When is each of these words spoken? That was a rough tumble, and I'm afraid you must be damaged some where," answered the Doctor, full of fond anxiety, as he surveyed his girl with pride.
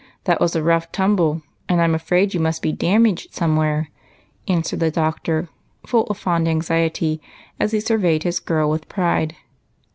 That 0.23 0.41
was 0.41 0.55
a 0.55 0.63
rough 0.63 0.91
tumble, 0.91 1.43
and 1.69 1.79
I'm 1.79 1.93
afraid 1.93 2.33
you 2.33 2.39
must 2.39 2.63
be 2.63 2.71
damaged 2.71 3.35
some 3.35 3.55
where," 3.55 3.91
answered 4.47 4.79
the 4.79 4.89
Doctor, 4.89 5.47
full 5.85 6.05
of 6.05 6.17
fond 6.17 6.47
anxiety, 6.47 7.21
as 7.59 7.71
he 7.71 7.79
surveyed 7.79 8.23
his 8.23 8.39
girl 8.39 8.67
with 8.71 8.89
pride. 8.89 9.35